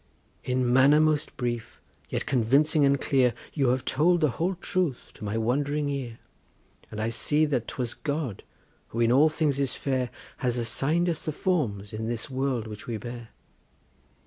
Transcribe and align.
In 0.43 0.65
manner 0.73 0.99
most 0.99 1.37
brief, 1.37 1.79
yet 2.09 2.25
convincing 2.25 2.83
and 2.85 2.99
clear, 2.99 3.35
You 3.53 3.67
have 3.67 3.85
told 3.85 4.21
the 4.21 4.31
whole 4.31 4.55
truth 4.55 5.11
to 5.13 5.23
my 5.23 5.37
wond'ring 5.37 5.89
ear, 5.89 6.17
And 6.89 6.99
I 6.99 7.11
see 7.11 7.45
that 7.45 7.67
'twas 7.67 7.93
God, 7.93 8.41
who 8.87 8.99
in 8.99 9.11
all 9.11 9.29
things 9.29 9.59
is 9.59 9.75
fair, 9.75 10.09
Has 10.37 10.57
assign'd 10.57 11.07
us 11.07 11.21
the 11.21 11.31
forms, 11.31 11.93
in 11.93 12.07
this 12.07 12.31
world 12.31 12.65
which 12.65 12.87
we 12.87 12.97
bear. 12.97 13.29